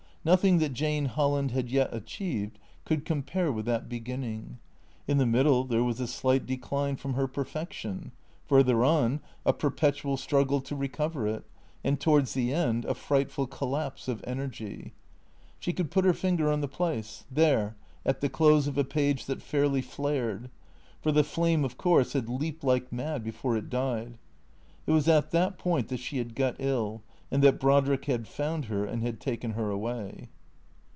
[0.23, 4.59] Nothing that Jane Holland had yet achieved could compare with that beginning.
[5.07, 8.11] In the middle there was a slight decline from her perfection;
[8.45, 11.43] further on, a perpetual struggle to recover it;
[11.83, 14.93] and, towards the end, a frightful collapse of energy.
[15.59, 17.75] She could put her finger on the place; there,
[18.05, 20.51] at the close of a page that fairly flared;
[21.01, 24.19] for the flame, of course, had leaped like mad before it died.
[24.85, 27.01] It was at that point that she had got ill,
[27.33, 30.27] and that Brodrick had found her and had taken her away.